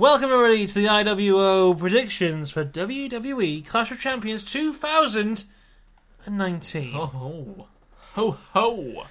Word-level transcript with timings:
Welcome 0.00 0.32
everybody 0.32 0.66
to 0.66 0.74
the 0.74 0.86
IWO 0.86 1.78
predictions 1.78 2.50
for 2.50 2.64
WWE 2.64 3.66
Clash 3.66 3.92
of 3.92 4.00
Champions 4.00 4.42
2019. 4.44 6.92
Ho 6.92 7.04
ho. 7.04 7.66
Ho 8.14 8.30
ho. 8.30 9.04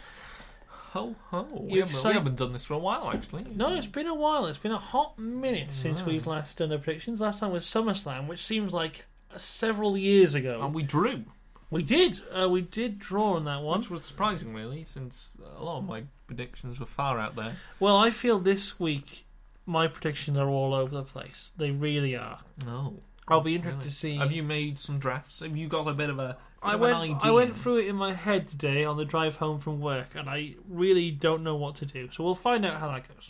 Ho 0.93 1.15
ho. 1.29 1.67
We 1.71 1.77
haven't, 1.77 2.03
we 2.03 2.13
haven't 2.13 2.37
done 2.37 2.53
this 2.53 2.63
for 2.63 2.73
a 2.73 2.79
while, 2.79 3.11
actually. 3.13 3.45
No, 3.55 3.75
it's 3.75 3.85
been 3.85 4.07
a 4.07 4.15
while. 4.15 4.47
It's 4.47 4.57
been 4.57 4.71
a 4.71 4.79
hot 4.79 5.19
minute 5.19 5.69
since 5.69 6.03
we've 6.03 6.25
last 6.25 6.57
done 6.57 6.69
the 6.69 6.79
predictions. 6.79 7.21
Last 7.21 7.41
time 7.41 7.51
was 7.51 7.65
SummerSlam, 7.65 8.25
which 8.25 8.43
seems 8.43 8.73
like 8.73 9.05
several 9.37 9.95
years 9.95 10.33
ago. 10.33 10.59
And 10.63 10.73
we 10.73 10.81
drew, 10.81 11.25
we 11.69 11.83
did. 11.83 12.19
Uh, 12.35 12.49
we 12.49 12.61
did 12.61 12.97
draw 12.97 13.35
on 13.35 13.45
that 13.45 13.61
one. 13.61 13.81
which 13.81 13.91
was 13.91 14.05
surprising, 14.05 14.55
really, 14.55 14.85
since 14.85 15.33
a 15.55 15.63
lot 15.63 15.77
of 15.77 15.85
my 15.85 16.05
predictions 16.25 16.79
were 16.79 16.87
far 16.87 17.19
out 17.19 17.35
there. 17.35 17.57
Well, 17.79 17.95
I 17.95 18.09
feel 18.09 18.39
this 18.39 18.79
week 18.79 19.25
my 19.69 19.87
predictions 19.87 20.37
are 20.37 20.49
all 20.49 20.73
over 20.73 20.95
the 20.95 21.03
place. 21.03 21.53
They 21.55 21.71
really 21.71 22.15
are. 22.15 22.39
No. 22.65 23.01
I'll 23.27 23.41
be 23.41 23.55
interested 23.55 23.83
to 23.83 23.91
see. 23.91 24.15
Have 24.15 24.31
you 24.31 24.41
made 24.41 24.79
some 24.79 24.97
drafts? 24.97 25.41
Have 25.41 25.55
you 25.55 25.67
got 25.67 25.87
a 25.87 25.93
bit 25.93 26.09
of 26.09 26.17
a. 26.17 26.37
I 26.63 26.73
of 26.73 26.79
went. 26.79 27.23
I 27.23 27.31
went 27.31 27.55
through 27.55 27.77
it 27.77 27.87
in 27.87 27.95
my 27.95 28.13
head 28.13 28.47
today 28.47 28.83
on 28.83 28.97
the 28.97 29.05
drive 29.05 29.35
home 29.35 29.59
from 29.59 29.79
work, 29.79 30.15
and 30.15 30.27
I 30.27 30.55
really 30.67 31.11
don't 31.11 31.43
know 31.43 31.55
what 31.55 31.75
to 31.75 31.85
do. 31.85 32.09
So 32.11 32.23
we'll 32.23 32.33
find 32.33 32.65
out 32.65 32.79
how 32.79 32.91
that 32.91 33.07
goes. 33.07 33.29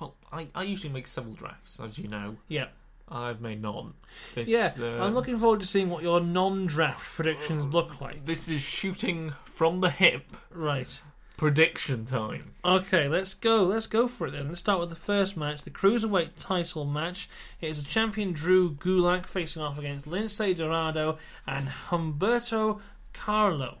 Well, 0.00 0.14
I, 0.32 0.48
I 0.54 0.62
usually 0.62 0.92
make 0.92 1.08
several 1.08 1.34
drafts, 1.34 1.80
as 1.80 1.98
you 1.98 2.06
know. 2.08 2.36
Yeah, 2.46 2.68
I've 3.08 3.40
made 3.40 3.60
none. 3.60 3.94
This, 4.34 4.48
yeah. 4.48 4.72
uh, 4.78 5.02
I'm 5.02 5.14
looking 5.14 5.36
forward 5.36 5.60
to 5.60 5.66
seeing 5.66 5.90
what 5.90 6.02
your 6.02 6.20
non-draft 6.20 7.16
predictions 7.16 7.74
look 7.74 8.00
like. 8.00 8.24
This 8.24 8.48
is 8.48 8.62
shooting 8.62 9.34
from 9.44 9.80
the 9.80 9.90
hip 9.90 10.36
Right. 10.50 11.00
Prediction 11.40 12.04
time. 12.04 12.50
Okay, 12.66 13.08
let's 13.08 13.32
go. 13.32 13.62
Let's 13.62 13.86
go 13.86 14.06
for 14.06 14.26
it 14.26 14.32
then. 14.32 14.48
Let's 14.48 14.60
start 14.60 14.78
with 14.78 14.90
the 14.90 14.94
first 14.94 15.38
match, 15.38 15.62
the 15.62 15.70
cruiserweight 15.70 16.32
title 16.36 16.84
match. 16.84 17.30
It 17.62 17.70
is 17.70 17.82
the 17.82 17.88
champion 17.88 18.34
Drew 18.34 18.72
Gulak 18.72 19.24
facing 19.24 19.62
off 19.62 19.78
against 19.78 20.04
Lince 20.04 20.54
Dorado 20.54 21.16
and 21.46 21.68
Humberto 21.88 22.80
Carrillo 23.14 23.78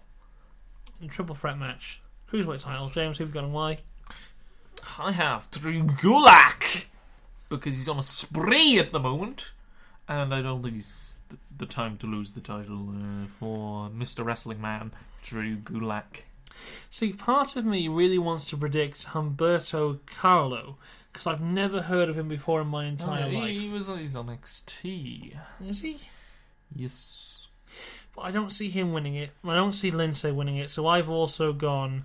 in 1.02 1.08
a 1.08 1.10
triple 1.10 1.34
threat 1.34 1.58
match. 1.58 2.00
Cruiserweight 2.32 2.62
title. 2.62 2.88
James, 2.88 3.18
who've 3.18 3.28
you 3.28 3.34
got 3.34 3.44
and 3.44 3.52
why? 3.52 3.76
I 4.98 5.12
have 5.12 5.50
Drew 5.50 5.82
Gulak 5.82 6.86
because 7.50 7.76
he's 7.76 7.90
on 7.90 7.98
a 7.98 8.02
spree 8.02 8.78
at 8.78 8.90
the 8.90 9.00
moment, 9.00 9.50
and 10.08 10.32
I 10.32 10.40
don't 10.40 10.62
think 10.62 10.76
he's 10.76 11.18
the 11.54 11.66
time 11.66 11.98
to 11.98 12.06
lose 12.06 12.32
the 12.32 12.40
title 12.40 12.88
uh, 12.88 13.26
for 13.38 13.90
Mr. 13.90 14.24
Wrestling 14.24 14.62
Man 14.62 14.92
Drew 15.22 15.56
Gulak. 15.58 16.22
See, 16.90 17.12
part 17.12 17.56
of 17.56 17.64
me 17.64 17.88
really 17.88 18.18
wants 18.18 18.48
to 18.50 18.56
predict 18.56 19.06
Humberto 19.08 19.98
Carrillo 20.06 20.76
because 21.12 21.26
I've 21.26 21.40
never 21.40 21.82
heard 21.82 22.08
of 22.08 22.18
him 22.18 22.28
before 22.28 22.60
in 22.60 22.66
my 22.66 22.84
entire 22.86 23.26
Oh, 23.26 23.28
life. 23.38 23.50
he 23.50 23.68
was 23.68 23.86
he's 23.86 24.16
on 24.16 24.26
XT. 24.28 25.34
Is 25.60 25.80
he? 25.80 25.98
Yes. 26.74 27.48
But 28.14 28.22
I 28.22 28.30
don't 28.30 28.50
see 28.50 28.68
him 28.68 28.92
winning 28.92 29.14
it. 29.14 29.30
I 29.44 29.54
don't 29.54 29.72
see 29.72 29.90
Lince 29.90 30.32
winning 30.34 30.56
it. 30.56 30.70
So 30.70 30.86
I've 30.86 31.08
also 31.10 31.52
gone 31.52 32.04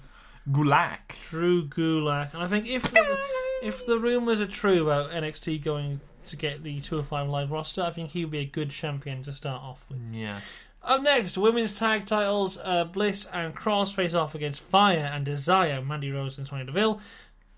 Gulak. 0.49 0.99
Drew 1.29 1.67
Gulak, 1.67 2.33
and 2.33 2.43
I 2.43 2.47
think 2.47 2.67
if 2.67 2.83
the, 2.91 3.19
if 3.63 3.85
the 3.85 3.97
rumors 3.99 4.39
are 4.41 4.45
true 4.47 4.83
about 4.83 5.11
NXT 5.11 5.63
going 5.63 6.01
to 6.27 6.35
get 6.35 6.63
the 6.63 6.79
205 6.81 7.27
live 7.29 7.51
roster, 7.51 7.81
I 7.83 7.91
think 7.91 8.11
he 8.11 8.23
would 8.25 8.31
be 8.31 8.39
a 8.39 8.45
good 8.45 8.69
champion 8.71 9.23
to 9.23 9.31
start 9.31 9.61
off 9.61 9.85
with. 9.89 9.99
Yeah. 10.11 10.39
Up 10.85 11.01
next, 11.01 11.35
women's 11.37 11.77
tag 11.77 12.05
titles: 12.05 12.59
uh, 12.63 12.83
Bliss 12.85 13.25
and 13.33 13.55
Cross 13.55 13.93
face 13.93 14.13
off 14.13 14.35
against 14.35 14.61
Fire 14.61 15.09
and 15.11 15.25
Desire, 15.25 15.81
Mandy 15.81 16.11
Rose 16.11 16.37
and 16.37 16.45
Sonya 16.47 16.65
Deville. 16.65 17.01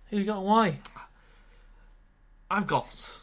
Who 0.10 0.18
you 0.18 0.24
got? 0.24 0.38
and 0.38 0.46
Why? 0.46 0.80
I've 2.50 2.68
got 2.68 3.20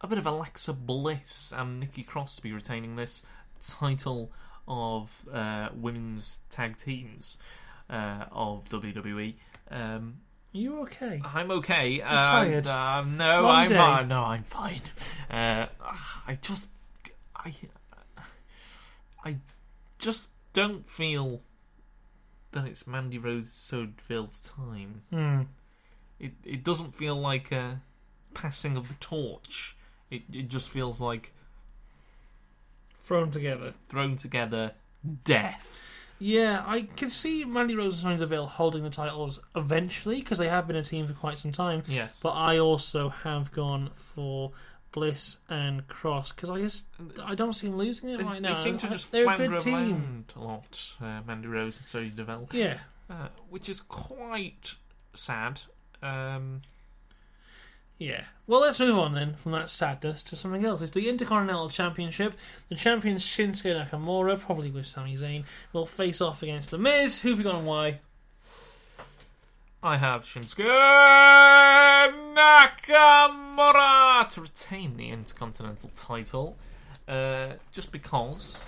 a 0.00 0.06
bit 0.06 0.18
of 0.18 0.26
Alexa 0.26 0.72
Bliss 0.72 1.52
and 1.56 1.80
Nikki 1.80 2.04
Cross 2.04 2.36
to 2.36 2.42
be 2.42 2.52
retaining 2.52 2.94
this 2.94 3.22
title 3.60 4.30
of 4.68 5.10
uh, 5.32 5.70
women's 5.74 6.40
tag 6.48 6.76
teams 6.76 7.38
uh, 7.90 8.26
of 8.30 8.68
WWE. 8.68 9.34
Um, 9.70 10.18
You 10.52 10.82
okay? 10.82 11.20
I'm 11.24 11.50
okay. 11.50 12.00
Uh, 12.00 12.22
tired? 12.22 12.68
Uh, 12.68 13.02
no, 13.02 13.42
Long 13.42 13.72
I'm 13.72 13.72
uh, 13.72 14.02
no, 14.02 14.22
I'm 14.22 14.44
fine. 14.44 14.82
Uh, 15.28 15.66
I 16.26 16.38
just, 16.40 16.70
I, 17.34 17.52
I 19.28 19.36
just 19.98 20.30
don't 20.52 20.88
feel 20.88 21.40
that 22.52 22.66
it's 22.66 22.86
Mandy 22.86 23.18
Rose 23.18 23.50
Sodeville's 23.50 24.40
time. 24.40 25.02
Hmm. 25.10 25.42
It 26.18 26.32
it 26.44 26.64
doesn't 26.64 26.96
feel 26.96 27.16
like 27.16 27.52
a 27.52 27.82
passing 28.34 28.76
of 28.76 28.88
the 28.88 28.94
torch. 28.94 29.76
It 30.10 30.22
it 30.32 30.48
just 30.48 30.70
feels 30.70 31.00
like 31.00 31.32
Thrown 33.00 33.30
together. 33.30 33.74
thrown 33.88 34.16
together 34.16 34.72
death. 35.24 35.84
Yeah, 36.18 36.64
I 36.66 36.82
can 36.82 37.10
see 37.10 37.44
Mandy 37.44 37.76
Rose 37.76 37.92
and 37.94 38.02
Sonya 38.02 38.18
Deville 38.18 38.46
holding 38.46 38.82
the 38.82 38.90
titles 38.90 39.38
eventually 39.54 40.16
because 40.20 40.38
they 40.38 40.48
have 40.48 40.66
been 40.66 40.76
a 40.76 40.82
team 40.82 41.06
for 41.06 41.12
quite 41.14 41.38
some 41.38 41.52
time. 41.52 41.84
Yes. 41.86 42.18
But 42.20 42.30
I 42.30 42.58
also 42.58 43.08
have 43.10 43.52
gone 43.52 43.90
for 43.94 44.50
Bliss 44.92 45.38
and 45.48 45.86
Cross 45.88 46.32
because 46.32 46.48
I 46.50 46.58
just 46.60 46.86
I 47.24 47.34
don't 47.34 47.52
see 47.52 47.66
them 47.68 47.76
losing 47.76 48.08
it 48.08 48.18
They, 48.18 48.24
right 48.24 48.34
they 48.42 48.48
now. 48.48 48.54
seem 48.54 48.76
to 48.78 48.86
I- 48.86 48.90
just 48.90 49.12
They're 49.12 49.22
a 49.24 49.36
flounder 49.36 49.48
good 49.48 49.60
team. 49.60 49.74
around 49.74 50.32
a 50.36 50.40
lot, 50.40 50.92
uh, 51.00 51.20
Mandy 51.26 51.48
Rose 51.48 51.78
and 51.78 51.86
Sonya 51.86 52.10
Deville. 52.10 52.48
Yeah, 52.52 52.78
uh, 53.10 53.28
which 53.50 53.68
is 53.68 53.80
quite 53.80 54.74
sad. 55.14 55.60
Um, 56.02 56.62
yeah. 57.98 58.24
Well, 58.46 58.60
let's 58.60 58.78
move 58.78 58.96
on 58.96 59.14
then 59.14 59.34
from 59.34 59.52
that 59.52 59.68
sadness 59.68 60.22
to 60.24 60.36
something 60.36 60.64
else. 60.64 60.82
It's 60.82 60.92
the 60.92 61.08
Intercontinental 61.08 61.68
Championship. 61.68 62.34
The 62.68 62.76
champion 62.76 63.16
Shinsuke 63.16 63.88
Nakamura, 63.88 64.38
probably 64.38 64.70
with 64.70 64.86
Sami 64.86 65.16
Zayn, 65.16 65.44
will 65.72 65.84
face 65.86 66.20
off 66.20 66.42
against 66.42 66.70
The 66.70 66.78
Miz. 66.78 67.20
Who 67.20 67.30
have 67.30 67.38
you 67.38 67.44
got 67.44 67.56
and 67.56 67.66
why? 67.66 67.98
I 69.80 69.96
have 69.96 70.24
Shinsuke 70.24 70.64
Nakamura 72.34 74.28
to 74.30 74.40
retain 74.40 74.96
the 74.96 75.10
Intercontinental 75.10 75.90
title, 75.90 76.58
uh, 77.06 77.50
just 77.70 77.92
because, 77.92 78.60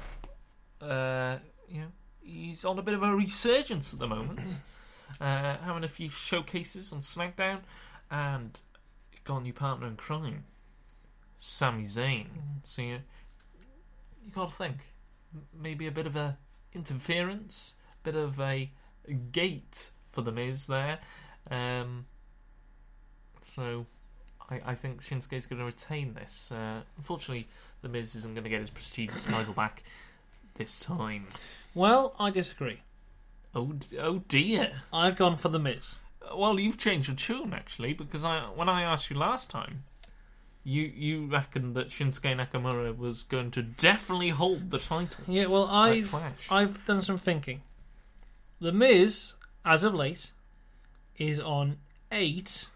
uh, 0.80 1.38
you 1.68 1.80
know, 1.80 1.88
he's 2.22 2.64
on 2.64 2.78
a 2.78 2.82
bit 2.82 2.94
of 2.94 3.02
a 3.02 3.12
resurgence 3.12 3.92
at 3.92 3.98
the 3.98 4.06
moment, 4.06 4.60
uh, 5.20 5.56
having 5.56 5.82
a 5.82 5.88
few 5.88 6.08
showcases 6.08 6.92
on 6.92 7.00
SmackDown, 7.00 7.62
and 8.08 8.60
got 9.24 9.38
a 9.38 9.40
new 9.40 9.52
partner 9.52 9.88
in 9.88 9.96
crime, 9.96 10.44
Sami 11.38 11.86
Zayn. 11.86 12.28
So 12.62 12.82
you, 12.82 12.98
you 14.24 14.30
got 14.32 14.50
to 14.50 14.56
think, 14.56 14.76
maybe 15.60 15.88
a 15.88 15.92
bit 15.92 16.06
of 16.06 16.14
a 16.14 16.38
interference, 16.72 17.74
bit 18.04 18.14
of 18.14 18.38
a 18.38 18.70
gate 19.32 19.90
for 20.10 20.22
the 20.22 20.32
Miz 20.32 20.66
there. 20.66 20.98
Um, 21.50 22.06
so 23.40 23.86
I, 24.50 24.60
I 24.66 24.74
think 24.74 25.00
is 25.10 25.46
going 25.46 25.58
to 25.58 25.64
retain 25.64 26.14
this. 26.14 26.50
Uh, 26.52 26.80
unfortunately, 26.96 27.48
the 27.82 27.88
Miz 27.88 28.14
isn't 28.14 28.34
going 28.34 28.44
to 28.44 28.50
get 28.50 28.60
his 28.60 28.70
prestigious 28.70 29.24
title 29.24 29.54
back 29.54 29.82
this 30.56 30.80
time. 30.80 31.26
Well, 31.74 32.14
I 32.18 32.30
disagree. 32.30 32.80
Oh, 33.54 33.72
oh 33.98 34.22
dear. 34.28 34.82
I've 34.92 35.16
gone 35.16 35.36
for 35.36 35.48
The 35.48 35.58
Miz. 35.58 35.96
Well, 36.34 36.60
you've 36.60 36.78
changed 36.78 37.08
your 37.08 37.16
tune 37.16 37.52
actually 37.52 37.94
because 37.94 38.24
I 38.24 38.42
when 38.42 38.68
I 38.68 38.82
asked 38.82 39.10
you 39.10 39.16
last 39.16 39.50
time, 39.50 39.84
you 40.62 40.82
you 40.82 41.26
reckoned 41.26 41.74
that 41.74 41.88
Shinsuke 41.88 42.36
Nakamura 42.36 42.96
was 42.96 43.22
going 43.22 43.50
to 43.52 43.62
definitely 43.62 44.28
hold 44.28 44.70
the 44.70 44.78
title. 44.78 45.24
Yeah, 45.26 45.46
well, 45.46 45.66
I've 45.66 46.14
I've 46.50 46.84
done 46.84 47.00
some 47.00 47.18
thinking. 47.18 47.62
The 48.60 48.72
Miz, 48.72 49.32
as 49.64 49.84
of 49.84 49.94
late, 49.94 50.30
is 51.16 51.40
on 51.40 51.76
eight 52.12 52.66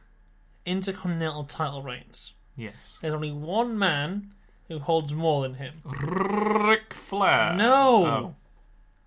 intercontinental 0.66 1.44
title 1.44 1.82
reigns. 1.82 2.32
yes. 2.56 2.98
There's 3.00 3.14
only 3.14 3.32
one 3.32 3.78
man 3.78 4.30
who 4.68 4.78
holds 4.78 5.12
more 5.14 5.42
than 5.42 5.54
him. 5.54 5.74
Ric 5.84 6.94
Flair. 6.94 7.54
No, 7.54 8.06
oh. 8.06 8.34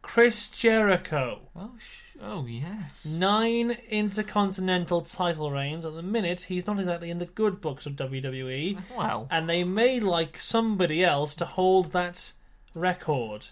Chris 0.04 0.50
Jericho. 0.50 1.42
Oh. 1.56 1.72
Oh, 1.74 1.78
sh- 1.80 2.02
oh 2.22 2.46
yes. 2.46 3.06
Nine 3.06 3.78
intercontinental 3.90 5.02
title 5.02 5.52
reigns. 5.52 5.86
At 5.86 5.96
the 5.96 6.02
minute, 6.04 6.42
he's 6.44 6.68
not 6.68 6.80
exactly 6.80 7.10
in 7.10 7.18
the 7.18 7.26
good 7.26 7.60
books 7.60 7.86
of 7.86 7.94
WWE, 7.94 8.78
Wow. 8.96 9.28
and 9.32 9.50
they 9.50 9.64
may 9.64 10.00
like 10.00 10.40
somebody 10.40 11.04
else 11.04 11.34
to 11.36 11.46
hold 11.46 11.92
that 11.94 12.34
record. 12.76 13.48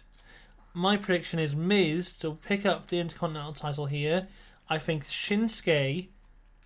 My 0.75 0.97
prediction 0.97 1.39
is 1.39 1.55
Miz 1.55 2.13
to 2.15 2.33
pick 2.35 2.65
up 2.65 2.87
the 2.87 2.99
Intercontinental 2.99 3.53
title 3.53 3.85
here. 3.85 4.27
I 4.69 4.77
think 4.77 5.05
Shinsuke 5.05 6.09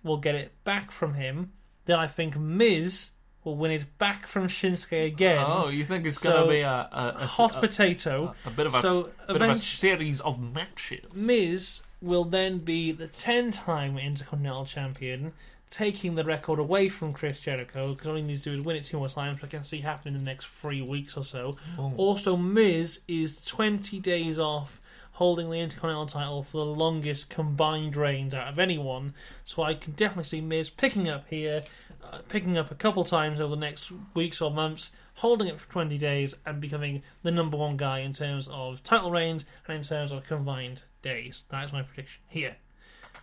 will 0.02 0.16
get 0.16 0.34
it 0.34 0.52
back 0.64 0.90
from 0.90 1.14
him. 1.14 1.52
Then 1.84 1.98
I 1.98 2.08
think 2.08 2.36
Miz 2.36 3.12
will 3.44 3.56
win 3.56 3.70
it 3.70 3.98
back 3.98 4.26
from 4.26 4.48
Shinsuke 4.48 5.06
again. 5.06 5.44
oh, 5.46 5.68
you 5.68 5.84
think 5.84 6.06
it's 6.06 6.20
So, 6.20 6.30
going 6.32 6.44
to 6.44 6.50
be 6.50 6.60
a, 6.60 6.68
a, 6.70 7.14
a, 7.20 7.26
Hot 7.26 7.56
a, 7.56 7.60
potato. 7.60 8.34
a 8.44 8.50
bit 8.50 8.66
of 8.66 8.74
a, 8.74 8.80
so 8.80 9.10
bit 9.28 9.40
of 9.42 9.50
a 9.50 9.54
series 9.54 10.20
of 10.20 10.40
matches? 10.40 11.14
Miz 11.14 11.80
will 12.00 12.24
then 12.24 12.58
be 12.58 12.92
the 12.92 13.06
10 13.06 13.50
time 13.50 13.98
Intercontinental 13.98 14.64
Champion, 14.64 15.32
taking 15.68 16.14
the 16.14 16.24
record 16.24 16.58
away 16.58 16.88
from 16.88 17.12
Chris 17.12 17.40
Jericho 17.40 17.90
because 17.90 18.06
all 18.06 18.16
he 18.16 18.22
needs 18.22 18.40
to 18.42 18.50
do 18.50 18.56
is 18.56 18.62
win 18.62 18.76
it 18.76 18.84
two 18.84 18.98
more 18.98 19.08
times. 19.08 19.40
Which 19.40 19.52
I 19.52 19.56
can 19.56 19.64
see 19.64 19.80
happening 19.80 20.14
in 20.14 20.24
the 20.24 20.30
next 20.30 20.46
three 20.46 20.82
weeks 20.82 21.16
or 21.16 21.24
so. 21.24 21.56
Oh. 21.78 21.92
Also, 21.96 22.36
Miz 22.36 23.00
is 23.06 23.44
20 23.44 24.00
days 24.00 24.38
off 24.38 24.80
holding 25.12 25.50
the 25.50 25.60
Intercontinental 25.60 26.06
title 26.06 26.42
for 26.42 26.64
the 26.64 26.72
longest 26.72 27.28
combined 27.28 27.94
reigns 27.94 28.34
out 28.34 28.48
of 28.48 28.58
anyone. 28.58 29.12
So 29.44 29.62
I 29.62 29.74
can 29.74 29.92
definitely 29.92 30.24
see 30.24 30.40
Miz 30.40 30.70
picking 30.70 31.10
up 31.10 31.26
here, 31.28 31.60
uh, 32.02 32.20
picking 32.30 32.56
up 32.56 32.70
a 32.70 32.74
couple 32.74 33.04
times 33.04 33.38
over 33.38 33.54
the 33.54 33.60
next 33.60 33.92
weeks 34.14 34.40
or 34.40 34.50
months, 34.50 34.92
holding 35.16 35.46
it 35.46 35.60
for 35.60 35.70
20 35.70 35.98
days, 35.98 36.36
and 36.46 36.58
becoming 36.58 37.02
the 37.22 37.30
number 37.30 37.58
one 37.58 37.76
guy 37.76 37.98
in 37.98 38.14
terms 38.14 38.48
of 38.50 38.82
title 38.82 39.10
reigns 39.10 39.44
and 39.68 39.76
in 39.76 39.82
terms 39.82 40.10
of 40.10 40.24
combined 40.24 40.84
days. 41.02 41.44
That 41.50 41.64
is 41.64 41.72
my 41.72 41.82
prediction 41.82 42.22
here. 42.28 42.56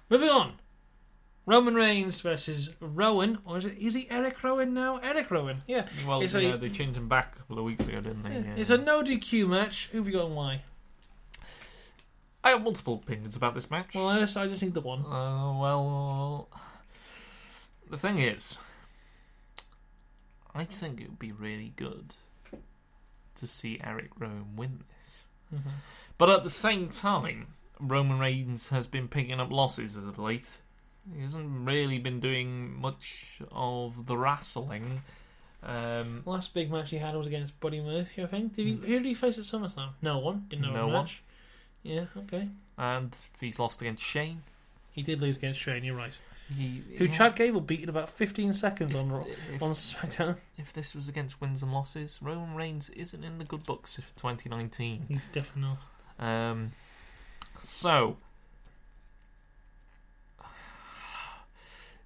Moving 0.09 0.29
on. 0.29 0.53
Roman 1.45 1.75
Reigns 1.75 2.19
versus 2.19 2.75
Rowan, 2.81 3.37
or 3.45 3.57
is 3.57 3.65
it? 3.65 3.77
Is 3.77 3.93
he 3.93 4.09
Eric 4.09 4.43
Rowan 4.43 4.73
now? 4.73 4.97
Eric 4.97 5.31
Rowan, 5.31 5.61
yeah. 5.65 5.87
Well, 6.05 6.21
It's 6.21 6.33
yeah, 6.33 6.55
a- 6.55 6.57
they 6.57 6.69
changed 6.69 6.97
him 6.97 7.07
back 7.07 7.35
a 7.35 7.39
couple 7.39 7.59
of 7.59 7.63
weeks 7.63 7.87
ago, 7.87 8.01
didn't 8.01 8.23
they? 8.23 8.31
Yeah. 8.33 8.55
It's 8.57 8.69
a 8.69 8.77
no 8.77 9.01
DQ 9.01 9.47
match. 9.47 9.87
Who 9.93 9.99
have 9.99 10.07
you 10.07 10.13
got 10.13 10.25
and 10.25 10.35
why? 10.35 10.63
I 12.43 12.49
have 12.51 12.63
multiple 12.63 12.95
opinions 13.03 13.35
about 13.37 13.55
this 13.55 13.71
match. 13.71 13.87
Well, 13.95 14.07
I 14.09 14.19
just, 14.19 14.35
I 14.37 14.47
just 14.47 14.61
need 14.61 14.73
the 14.73 14.81
one. 14.81 15.05
Uh, 15.05 15.57
well, 15.59 16.49
the 17.89 17.97
thing 17.97 18.19
is, 18.19 18.57
I 20.53 20.65
think 20.65 20.99
it 20.99 21.09
would 21.09 21.19
be 21.19 21.31
really 21.31 21.73
good 21.75 22.15
to 23.35 23.47
see 23.47 23.79
Eric 23.83 24.09
Rowan 24.19 24.55
win 24.57 24.83
this. 25.01 25.23
Mhm. 25.53 25.71
But 26.17 26.29
at 26.29 26.43
the 26.43 26.49
same 26.49 26.89
time, 26.89 27.47
Roman 27.79 28.19
Reigns 28.19 28.69
has 28.69 28.87
been 28.87 29.07
picking 29.07 29.39
up 29.39 29.51
losses 29.51 29.97
as 29.97 30.03
of 30.03 30.19
late. 30.19 30.57
He 31.15 31.21
hasn't 31.21 31.65
really 31.65 31.99
been 31.99 32.19
doing 32.19 32.79
much 32.79 33.41
of 33.51 34.05
the 34.05 34.17
wrestling. 34.17 35.01
Um, 35.63 36.21
last 36.25 36.53
big 36.53 36.71
match 36.71 36.91
he 36.91 36.97
had 36.97 37.15
was 37.15 37.27
against 37.27 37.59
Buddy 37.59 37.81
Murphy, 37.81 38.23
I 38.23 38.27
think. 38.27 38.55
Did 38.55 38.65
he, 38.67 38.73
who 38.73 38.99
did 38.99 39.05
he 39.05 39.13
face 39.13 39.37
at 39.37 39.45
SummerSlam? 39.45 39.89
No 40.01 40.19
one. 40.19 40.45
Didn't 40.49 40.65
know. 40.65 40.73
No 40.73 40.83
a 40.83 40.85
one. 40.87 40.93
match. 40.93 41.23
Yeah, 41.83 42.05
okay. 42.17 42.49
and 42.77 43.15
he's 43.39 43.59
lost 43.59 43.81
against 43.81 44.03
Shane. 44.03 44.41
He 44.91 45.03
did 45.03 45.21
lose 45.21 45.37
against 45.37 45.59
Shane, 45.59 45.83
you're 45.83 45.95
right. 45.95 46.11
He, 46.55 46.81
Who 46.97 47.05
yeah. 47.05 47.11
Chad 47.11 47.35
Gable 47.35 47.61
beat 47.61 47.81
in 47.81 47.89
about 47.89 48.09
15 48.09 48.53
seconds 48.53 48.95
on, 48.95 49.11
Raw- 49.11 49.25
if, 49.53 49.61
on 49.61 49.71
SmackDown. 49.71 50.37
if 50.57 50.73
this 50.73 50.95
was 50.95 51.07
against 51.07 51.39
wins 51.39 51.61
and 51.61 51.73
losses, 51.73 52.19
Roman 52.21 52.55
Reigns 52.55 52.89
isn't 52.89 53.23
in 53.23 53.37
the 53.37 53.45
good 53.45 53.63
books 53.63 53.95
for 53.95 54.01
2019. 54.01 55.05
He's 55.07 55.27
definitely 55.27 55.73
not. 56.19 56.25
Um, 56.25 56.71
so 57.69 58.15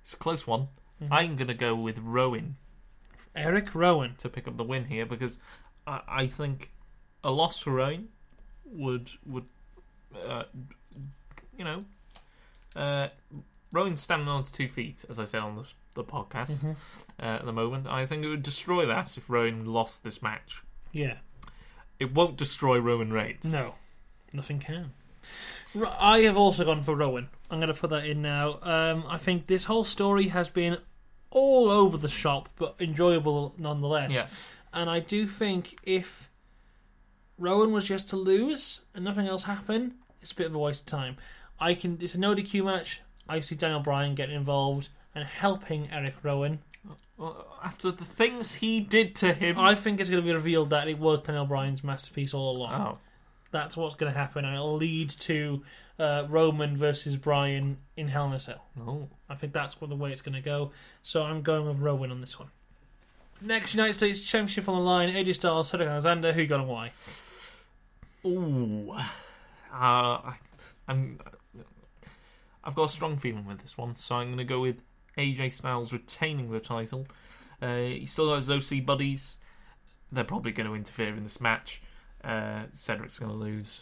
it's 0.01 0.13
a 0.13 0.17
close 0.17 0.47
one. 0.47 0.69
Mhm. 1.01 1.07
I'm 1.11 1.35
gonna 1.35 1.53
go 1.53 1.75
with 1.75 1.97
Rowan 1.99 2.55
Eric 3.35 3.73
Rowan. 3.75 4.15
to 4.17 4.29
pick 4.29 4.47
up 4.47 4.57
the 4.57 4.63
win 4.63 4.85
here 4.85 5.05
because 5.05 5.39
I, 5.87 6.01
I 6.07 6.27
think 6.27 6.71
a 7.23 7.31
loss 7.31 7.59
for 7.59 7.71
Rowan 7.71 8.09
would 8.65 9.11
would 9.25 9.45
uh, 10.27 10.43
you 11.57 11.63
know 11.63 11.85
uh, 12.75 13.09
Rowan's 13.71 14.01
standing 14.01 14.27
on 14.27 14.41
his 14.41 14.51
two 14.51 14.67
feet, 14.67 15.05
as 15.09 15.19
I 15.19 15.25
said 15.25 15.41
on 15.41 15.55
the, 15.55 15.65
the 15.95 16.03
podcast 16.03 16.63
Mhm. 16.63 16.75
uh, 17.19 17.23
at 17.23 17.45
the 17.45 17.53
moment. 17.53 17.87
I 17.87 18.05
think 18.05 18.23
it 18.23 18.29
would 18.29 18.43
destroy 18.43 18.85
that 18.85 19.17
if 19.17 19.29
Rowan 19.29 19.65
lost 19.65 20.03
this 20.03 20.21
match. 20.21 20.61
Yeah. 20.91 21.17
It 21.99 22.13
won't 22.13 22.35
destroy 22.37 22.79
Roman 22.79 23.13
Reigns. 23.13 23.43
No. 23.45 23.75
Nothing 24.33 24.59
can. 24.59 24.93
I 25.99 26.19
have 26.19 26.37
also 26.37 26.65
gone 26.65 26.83
for 26.83 26.95
Rowan. 26.95 27.29
I'm 27.49 27.59
going 27.59 27.73
to 27.73 27.79
put 27.79 27.89
that 27.91 28.05
in 28.05 28.21
now. 28.21 28.59
Um, 28.61 29.05
I 29.07 29.17
think 29.17 29.47
this 29.47 29.65
whole 29.65 29.83
story 29.85 30.27
has 30.29 30.49
been 30.49 30.77
all 31.29 31.69
over 31.69 31.97
the 31.97 32.09
shop, 32.09 32.49
but 32.57 32.75
enjoyable 32.79 33.53
nonetheless. 33.57 34.11
Yes. 34.13 34.49
And 34.73 34.89
I 34.89 34.99
do 34.99 35.27
think 35.27 35.75
if 35.83 36.29
Rowan 37.37 37.71
was 37.71 37.85
just 37.85 38.09
to 38.09 38.15
lose 38.17 38.81
and 38.93 39.03
nothing 39.03 39.27
else 39.27 39.43
happened, 39.43 39.95
it's 40.21 40.31
a 40.31 40.35
bit 40.35 40.47
of 40.47 40.55
a 40.55 40.59
waste 40.59 40.81
of 40.81 40.85
time. 40.87 41.17
I 41.59 41.73
can. 41.73 41.97
It's 42.01 42.15
a 42.15 42.19
no 42.19 42.35
DQ 42.35 42.65
match. 42.65 43.01
I 43.27 43.39
see 43.39 43.55
Daniel 43.55 43.79
Bryan 43.79 44.15
getting 44.15 44.35
involved 44.35 44.89
and 45.15 45.25
helping 45.25 45.89
Eric 45.91 46.15
Rowan. 46.23 46.59
After 47.63 47.91
the 47.91 48.03
things 48.05 48.55
he 48.55 48.79
did 48.79 49.15
to 49.17 49.33
him. 49.33 49.59
I 49.59 49.75
think 49.75 49.99
it's 49.99 50.09
going 50.09 50.21
to 50.23 50.27
be 50.27 50.33
revealed 50.33 50.71
that 50.71 50.87
it 50.87 50.97
was 50.97 51.19
Daniel 51.19 51.45
Bryan's 51.45 51.83
masterpiece 51.83 52.33
all 52.33 52.57
along. 52.57 52.95
oh. 52.95 52.99
That's 53.51 53.75
what's 53.75 53.95
going 53.95 54.11
to 54.11 54.17
happen, 54.17 54.45
and 54.45 54.55
it'll 54.55 54.75
lead 54.75 55.09
to 55.09 55.63
uh, 55.99 56.25
Roman 56.29 56.75
versus 56.77 57.17
Bryan 57.17 57.77
in 57.97 58.07
Hell 58.07 58.27
in 58.27 58.33
a 58.33 58.39
Cell. 58.39 58.65
Oh. 58.79 59.09
I 59.29 59.35
think 59.35 59.53
that's 59.53 59.79
what 59.79 59.89
the 59.89 59.95
way 59.95 60.11
it's 60.11 60.21
going 60.21 60.35
to 60.35 60.41
go. 60.41 60.71
So 61.01 61.23
I'm 61.23 61.41
going 61.41 61.67
with 61.67 61.79
Rowan 61.79 62.11
on 62.11 62.21
this 62.21 62.39
one. 62.39 62.49
Next, 63.41 63.73
United 63.73 63.93
States 63.93 64.23
Championship 64.23 64.69
on 64.69 64.75
the 64.75 64.81
line. 64.81 65.09
AJ 65.09 65.35
Styles, 65.35 65.69
Cedric 65.69 65.89
Alexander. 65.89 66.31
Who 66.31 66.41
you 66.41 66.47
got 66.47 66.59
and 66.59 66.69
why? 66.69 66.91
Ooh. 68.25 68.91
Uh, 68.91 69.01
I, 69.73 70.33
I'm. 70.87 71.19
I've 72.63 72.75
got 72.75 72.85
a 72.85 72.93
strong 72.93 73.17
feeling 73.17 73.45
with 73.45 73.59
this 73.59 73.77
one, 73.77 73.95
so 73.95 74.15
I'm 74.15 74.27
going 74.27 74.37
to 74.37 74.43
go 74.43 74.61
with 74.61 74.81
AJ 75.17 75.53
Styles 75.53 75.91
retaining 75.91 76.51
the 76.51 76.59
title. 76.59 77.07
Uh, 77.61 77.77
he 77.77 78.05
still 78.05 78.33
has 78.35 78.47
his 78.47 78.71
OC 78.71 78.85
buddies. 78.85 79.37
They're 80.11 80.23
probably 80.23 80.51
going 80.51 80.67
to 80.67 80.75
interfere 80.75 81.15
in 81.15 81.23
this 81.23 81.41
match. 81.41 81.81
Uh, 82.23 82.63
Cedric's 82.73 83.19
going 83.19 83.31
to 83.31 83.37
lose. 83.37 83.81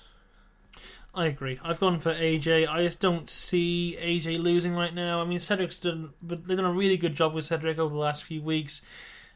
I 1.14 1.26
agree. 1.26 1.60
I've 1.64 1.80
gone 1.80 2.00
for 2.00 2.14
AJ. 2.14 2.68
I 2.68 2.84
just 2.84 3.00
don't 3.00 3.30
see 3.30 3.98
AJ 4.00 4.42
losing 4.42 4.76
right 4.76 4.94
now. 4.94 5.22
I 5.22 5.26
mean, 5.26 5.40
Cedric's 5.40 5.80
done, 5.80 6.12
but 6.22 6.48
they've 6.48 6.58
done 6.58 6.66
a 6.66 6.74
really 6.74 6.98
good 6.98 7.16
job 7.16 7.34
with 7.34 7.46
Cedric 7.46 7.80
over 7.80 7.94
the 7.94 8.00
last 8.00 8.24
few 8.24 8.42
weeks. 8.42 8.82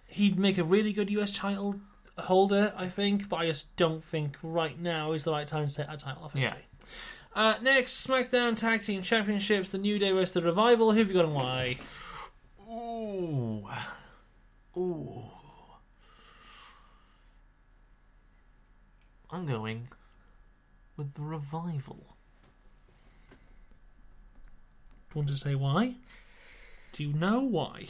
He'd 0.08 0.38
make 0.38 0.58
a 0.58 0.64
really 0.64 0.94
good 0.94 1.10
US 1.10 1.36
title 1.36 1.80
holder, 2.18 2.74
I 2.78 2.90
think, 2.90 3.28
but 3.28 3.38
I 3.38 3.48
just 3.48 3.76
don't 3.76 4.04
think 4.04 4.38
right 4.44 4.80
now 4.80 5.14
is 5.14 5.24
the 5.24 5.32
right 5.32 5.48
time 5.48 5.68
to 5.68 5.74
take 5.74 5.88
that 5.88 6.00
title 6.00 6.24
off 6.24 6.34
AJ. 6.34 6.42
Yeah. 6.42 6.54
Uh, 7.36 7.56
next, 7.64 8.06
SmackDown 8.06 8.56
Tag 8.56 8.82
Team 8.82 9.02
Championships, 9.02 9.72
the 9.72 9.80
New 9.80 9.98
Day 9.98 10.12
versus 10.12 10.34
the 10.34 10.44
Revival. 10.44 10.92
Who 10.92 11.00
have 11.00 11.08
you 11.08 11.16
got 11.16 11.26
and 11.26 11.34
why? 11.34 11.78
Ooh. 12.70 13.68
Ooh. 14.78 15.33
I'm 19.34 19.46
going 19.48 19.88
with 20.96 21.16
the 21.16 21.24
revival. 21.24 22.06
Do 25.10 25.20
you 25.20 25.22
want 25.22 25.30
to 25.30 25.36
say 25.36 25.56
why? 25.56 25.96
Do 26.94 27.04
you 27.04 27.14
know 27.14 27.40
why? 27.42 27.88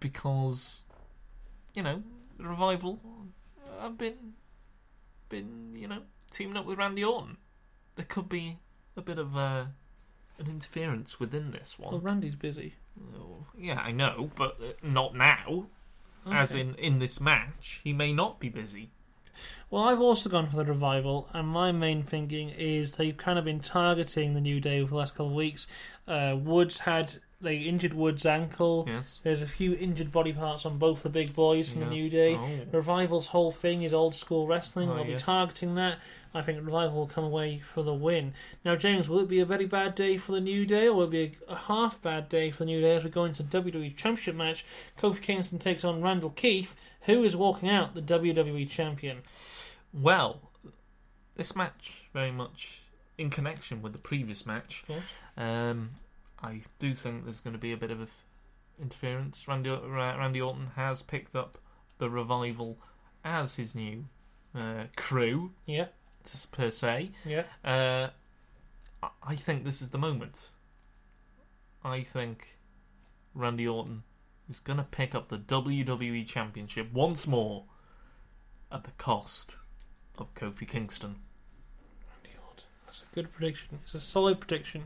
because 0.00 0.80
you 1.74 1.82
know 1.82 2.02
the 2.36 2.44
revival 2.44 2.98
I've 3.80 3.96
been 3.98 4.32
been 5.28 5.76
you 5.76 5.86
know 5.86 6.02
teaming 6.30 6.56
up 6.56 6.66
with 6.66 6.78
Randy 6.78 7.04
Orton. 7.04 7.36
There 7.96 8.06
could 8.08 8.28
be 8.28 8.58
a 8.96 9.02
bit 9.02 9.18
of 9.18 9.36
uh, 9.36 9.66
an 10.38 10.46
interference 10.46 11.20
within 11.20 11.50
this 11.50 11.76
Well, 11.78 11.92
one. 11.92 12.02
Randy's 12.02 12.34
busy. 12.34 12.74
Oh, 13.14 13.46
yeah, 13.56 13.80
I 13.80 13.92
know, 13.92 14.30
but 14.36 14.56
uh, 14.60 14.72
not 14.82 15.14
now. 15.14 15.66
As 16.26 16.54
in 16.54 16.74
in 16.74 16.98
this 16.98 17.20
match, 17.20 17.80
he 17.82 17.92
may 17.92 18.12
not 18.12 18.40
be 18.40 18.48
busy. 18.48 18.90
Well, 19.70 19.84
I've 19.84 20.00
also 20.00 20.28
gone 20.28 20.48
for 20.48 20.56
the 20.56 20.64
revival, 20.64 21.28
and 21.32 21.46
my 21.46 21.72
main 21.72 22.02
thinking 22.02 22.50
is 22.50 22.96
they've 22.96 23.16
kind 23.16 23.38
of 23.38 23.44
been 23.44 23.60
targeting 23.60 24.34
the 24.34 24.40
New 24.40 24.60
Day 24.60 24.82
for 24.82 24.90
the 24.90 24.96
last 24.96 25.12
couple 25.14 25.28
of 25.28 25.34
weeks. 25.34 25.66
Uh, 26.08 26.36
Woods 26.38 26.80
had 26.80 27.12
they 27.40 27.56
injured 27.56 27.94
Woods' 27.94 28.26
ankle. 28.26 28.84
Yes. 28.86 29.20
There's 29.22 29.42
a 29.42 29.46
few 29.46 29.74
injured 29.74 30.12
body 30.12 30.32
parts 30.32 30.66
on 30.66 30.78
both 30.78 31.02
the 31.02 31.08
big 31.08 31.34
boys 31.34 31.68
from 31.70 31.80
the 31.80 31.86
New 31.86 32.10
Day. 32.10 32.36
Oh. 32.36 32.48
Revival's 32.70 33.28
whole 33.28 33.50
thing 33.50 33.82
is 33.82 33.94
old 33.94 34.14
school 34.14 34.46
wrestling. 34.46 34.90
Oh, 34.90 34.94
They'll 34.96 35.04
be 35.04 35.16
targeting 35.16 35.74
that. 35.76 35.98
I 36.34 36.42
think 36.42 36.64
Revival 36.64 36.98
will 36.98 37.06
come 37.06 37.24
away 37.24 37.58
for 37.58 37.82
the 37.82 37.94
win. 37.94 38.34
Now, 38.64 38.76
James, 38.76 39.08
will 39.08 39.20
it 39.20 39.28
be 39.28 39.40
a 39.40 39.46
very 39.46 39.66
bad 39.66 39.94
day 39.94 40.16
for 40.16 40.32
the 40.32 40.40
New 40.40 40.66
Day, 40.66 40.86
or 40.86 40.94
will 40.94 41.04
it 41.04 41.10
be 41.10 41.32
a, 41.48 41.52
a 41.52 41.56
half 41.56 42.00
bad 42.02 42.28
day 42.28 42.50
for 42.50 42.58
the 42.58 42.66
New 42.66 42.80
Day 42.80 42.96
as 42.96 43.04
we 43.04 43.10
go 43.10 43.24
into 43.24 43.42
the 43.42 43.62
WWE 43.62 43.96
Championship 43.96 44.34
match? 44.36 44.64
Kofi 44.98 45.22
Kingston 45.22 45.58
takes 45.58 45.84
on 45.84 46.02
Randall 46.02 46.30
Keith, 46.30 46.76
who 47.02 47.24
is 47.24 47.34
walking 47.34 47.68
out 47.68 47.94
the 47.94 48.02
WWE 48.02 48.68
Champion. 48.68 49.22
Well, 49.92 50.40
this 51.36 51.56
match 51.56 52.08
very 52.12 52.30
much 52.30 52.82
in 53.16 53.30
connection 53.30 53.82
with 53.82 53.92
the 53.92 53.98
previous 53.98 54.46
match. 54.46 54.84
Um, 55.36 55.90
I 56.42 56.62
do 56.78 56.94
think 56.94 57.24
there's 57.24 57.40
going 57.40 57.52
to 57.52 57.58
be 57.60 57.72
a 57.72 57.76
bit 57.76 57.90
of 57.90 58.00
a 58.00 58.04
f- 58.04 58.24
interference. 58.80 59.46
Randy, 59.46 59.70
Randy 59.70 60.40
Orton 60.40 60.68
has 60.76 61.02
picked 61.02 61.36
up 61.36 61.58
the 61.98 62.08
revival 62.08 62.78
as 63.24 63.56
his 63.56 63.74
new 63.74 64.06
uh, 64.54 64.84
crew, 64.96 65.52
Yeah, 65.66 65.88
per 66.52 66.70
se. 66.70 67.10
yeah. 67.24 67.44
Uh, 67.64 68.08
I- 69.02 69.08
I 69.32 69.34
think 69.36 69.64
this 69.64 69.82
is 69.82 69.90
the 69.90 69.98
moment. 69.98 70.48
I 71.84 72.02
think 72.02 72.58
Randy 73.34 73.66
Orton 73.68 74.02
is 74.48 74.58
going 74.60 74.78
to 74.78 74.84
pick 74.84 75.14
up 75.14 75.28
the 75.28 75.36
WWE 75.38 76.26
Championship 76.26 76.92
once 76.92 77.26
more 77.26 77.64
at 78.72 78.84
the 78.84 78.90
cost 78.92 79.56
of 80.18 80.34
Kofi 80.34 80.66
Kingston. 80.66 81.16
Randy 82.10 82.36
Orton. 82.46 82.64
That's 82.84 83.02
a 83.10 83.14
good 83.14 83.32
prediction. 83.32 83.78
It's 83.82 83.94
a 83.94 84.00
solid 84.00 84.40
prediction. 84.40 84.84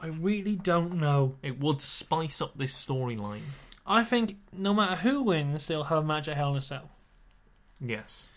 I 0.00 0.08
really 0.08 0.56
don't 0.56 0.94
know. 0.98 1.34
It 1.42 1.58
would 1.58 1.80
spice 1.80 2.40
up 2.40 2.56
this 2.58 2.72
storyline. 2.84 3.40
I 3.86 4.04
think 4.04 4.36
no 4.52 4.74
matter 4.74 4.96
who 4.96 5.22
wins, 5.22 5.66
they'll 5.66 5.84
have 5.84 5.98
a 5.98 6.06
match 6.06 6.28
at 6.28 6.36
Hell 6.36 6.50
in 6.50 6.56
a 6.56 6.60
Cell. 6.60 6.90
Yes. 7.80 8.28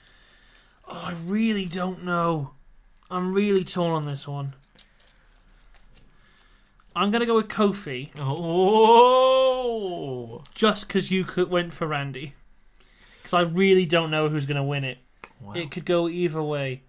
Oh, 0.87 1.03
I 1.07 1.13
really 1.25 1.65
don't 1.65 2.03
know. 2.03 2.51
I'm 3.11 3.33
really 3.33 3.63
torn 3.63 3.93
on 3.93 4.05
this 4.05 4.27
one. 4.27 4.53
I'm 6.95 7.11
gonna 7.11 7.25
go 7.25 7.35
with 7.35 7.47
Kofi 7.47 8.09
Oh. 8.19 9.23
just 10.53 10.87
because 10.87 11.11
you 11.11 11.23
could 11.23 11.49
went 11.49 11.73
for 11.73 11.87
Randy. 11.87 12.33
Because 13.17 13.33
I 13.33 13.41
really 13.41 13.85
don't 13.85 14.11
know 14.11 14.29
who's 14.29 14.45
gonna 14.45 14.63
win 14.63 14.83
it. 14.83 14.97
Wow. 15.39 15.53
It 15.53 15.71
could 15.71 15.85
go 15.85 16.09
either 16.09 16.41
way. 16.41 16.83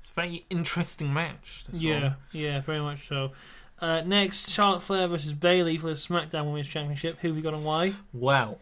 It's 0.00 0.10
a 0.10 0.14
very 0.14 0.46
interesting 0.50 1.12
match. 1.12 1.64
Yeah, 1.72 2.00
one. 2.00 2.16
yeah, 2.32 2.60
very 2.60 2.80
much 2.80 3.06
so. 3.06 3.32
Uh, 3.78 4.02
next, 4.04 4.50
Charlotte 4.50 4.80
Flair 4.82 5.06
versus 5.08 5.32
Bayley 5.32 5.78
for 5.78 5.86
the 5.88 5.92
SmackDown 5.94 6.46
Women's 6.46 6.68
Championship. 6.68 7.18
Who 7.20 7.28
have 7.28 7.36
we 7.36 7.42
got 7.42 7.54
and 7.54 7.64
why? 7.64 7.92
Well, 8.12 8.58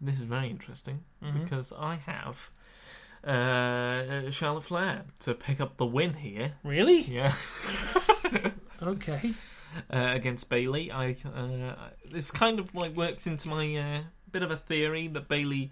this 0.00 0.16
is 0.16 0.22
very 0.24 0.48
interesting 0.48 1.04
Mhm. 1.22 1.44
because 1.44 1.72
I 1.78 1.96
have 2.06 2.50
uh, 3.24 4.30
Charlotte 4.30 4.64
Flair 4.64 5.04
to 5.20 5.34
pick 5.34 5.60
up 5.60 5.76
the 5.76 5.86
win 5.86 6.14
here. 6.14 6.54
Really? 6.62 7.00
Yeah. 7.02 7.32
Okay. 8.82 9.32
uh, 9.92 10.08
against 10.12 10.48
Bayley. 10.50 10.90
I 10.90 11.16
uh, 11.24 11.74
this 12.10 12.32
kind 12.32 12.58
of 12.58 12.74
like 12.74 12.96
works 12.96 13.28
into 13.28 13.48
my 13.48 13.76
uh, 13.76 14.00
bit 14.32 14.42
of 14.42 14.50
a 14.50 14.56
theory 14.56 15.06
that 15.08 15.28
Bayley 15.28 15.70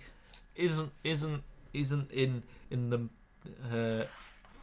isn't 0.54 0.92
isn't 1.02 1.42
isn't 1.74 2.08
in 2.12 2.44
in 2.70 2.90
the 2.90 3.08
uh, 3.68 4.04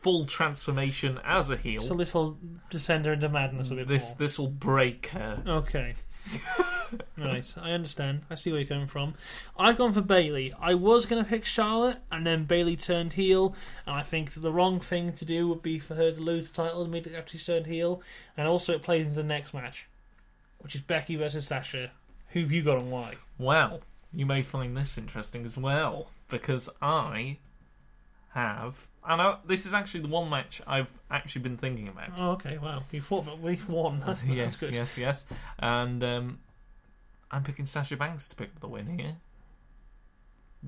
full 0.07 0.23
transformation 0.23 1.19
as 1.25 1.49
a 1.49 1.57
heel. 1.57 1.81
So 1.81 1.93
this 1.93 2.13
will 2.13 2.37
descend 2.69 3.05
her 3.05 3.11
into 3.11 3.27
madness 3.27 3.71
a 3.71 3.75
bit 3.75 3.89
this 3.89 4.07
more. 4.07 4.15
this 4.19 4.39
will 4.39 4.47
break 4.47 5.07
her. 5.07 5.43
Okay. 5.45 5.95
right, 7.17 7.53
I 7.57 7.71
understand. 7.71 8.21
I 8.29 8.35
see 8.35 8.51
where 8.51 8.61
you're 8.61 8.69
coming 8.69 8.87
from. 8.87 9.15
I've 9.59 9.77
gone 9.77 9.91
for 9.91 9.99
Bayley. 9.99 10.53
I 10.61 10.75
was 10.75 11.05
going 11.05 11.21
to 11.21 11.29
pick 11.29 11.43
Charlotte, 11.43 11.97
and 12.09 12.25
then 12.25 12.45
Bayley 12.45 12.77
turned 12.77 13.13
heel, 13.13 13.53
and 13.85 13.97
I 13.97 14.01
think 14.01 14.31
the 14.31 14.49
wrong 14.49 14.79
thing 14.79 15.11
to 15.11 15.25
do 15.25 15.49
would 15.49 15.61
be 15.61 15.77
for 15.77 15.95
her 15.95 16.09
to 16.09 16.21
lose 16.21 16.49
the 16.49 16.63
title 16.63 16.85
immediately 16.85 17.19
after 17.19 17.37
she 17.37 17.45
turned 17.45 17.65
heel, 17.67 18.01
and 18.37 18.47
also 18.47 18.73
it 18.73 18.83
plays 18.83 19.05
into 19.05 19.17
the 19.17 19.23
next 19.23 19.53
match, 19.53 19.87
which 20.59 20.73
is 20.73 20.79
Becky 20.79 21.17
versus 21.17 21.45
Sasha. 21.45 21.91
Who 22.29 22.39
have 22.39 22.51
you 22.53 22.63
got 22.63 22.81
and 22.81 22.91
why? 22.91 23.15
Well, 23.37 23.81
you 24.13 24.25
may 24.25 24.41
find 24.41 24.77
this 24.77 24.97
interesting 24.97 25.45
as 25.45 25.57
well 25.57 26.11
because 26.29 26.69
I 26.81 27.39
have, 28.33 28.87
and 29.07 29.21
I, 29.21 29.37
this 29.45 29.65
is 29.65 29.73
actually 29.73 30.01
the 30.01 30.09
one 30.09 30.29
match 30.29 30.61
I've 30.67 30.87
actually 31.09 31.41
been 31.41 31.57
thinking 31.57 31.87
about. 31.87 32.09
Oh, 32.17 32.31
okay, 32.31 32.57
wow. 32.57 32.83
You 32.91 33.01
thought 33.01 33.23
about 33.23 33.39
week 33.39 33.61
one. 33.61 33.99
That's, 34.05 34.25
yes, 34.25 34.45
that's 34.45 34.59
good. 34.59 34.75
yes, 34.75 34.97
yes. 34.97 35.25
And 35.59 36.03
um, 36.03 36.39
I'm 37.31 37.43
picking 37.43 37.65
Sasha 37.65 37.95
Banks 37.95 38.27
to 38.29 38.35
pick 38.35 38.49
up 38.55 38.59
the 38.59 38.67
win 38.67 38.99
here 38.99 39.15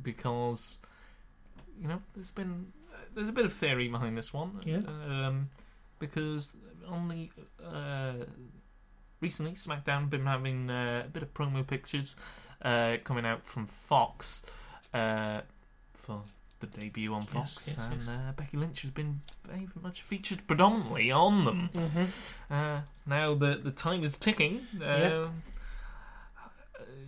because 0.01 0.77
you 1.81 1.87
know 1.87 2.01
there's 2.15 2.31
been 2.31 2.67
there's 3.13 3.29
a 3.29 3.33
bit 3.33 3.45
of 3.45 3.53
theory 3.53 3.87
behind 3.87 4.17
this 4.17 4.33
one. 4.33 4.61
Yeah. 4.63 4.81
Um, 4.87 5.49
because 5.99 6.55
on 6.87 7.05
the 7.05 7.29
uh, 7.65 8.25
recently 9.21 9.51
SmackDown 9.51 10.09
been 10.09 10.25
having 10.25 10.69
uh, 10.69 11.03
a 11.05 11.09
bit 11.09 11.23
of 11.23 11.33
promo 11.33 11.65
pictures 11.65 12.15
uh, 12.61 12.97
coming 13.03 13.25
out 13.25 13.45
from 13.45 13.67
Fox 13.67 14.41
uh, 14.93 15.41
for 15.93 16.21
the 16.59 16.67
debut 16.67 17.13
on 17.13 17.21
Fox, 17.21 17.63
yes, 17.67 17.77
and 17.79 17.99
yes. 18.01 18.07
Uh, 18.09 18.31
Becky 18.35 18.57
Lynch 18.57 18.81
has 18.81 18.91
been 18.91 19.21
very 19.47 19.67
much 19.81 20.01
featured 20.01 20.45
predominantly 20.47 21.11
on 21.11 21.45
them. 21.45 21.69
hmm 21.73 22.53
Uh, 22.53 22.81
now 23.05 23.33
the 23.35 23.55
the 23.63 23.71
time 23.71 24.03
is 24.03 24.17
ticking. 24.17 24.61
Uh, 24.81 24.85
Yeah. 24.85 25.27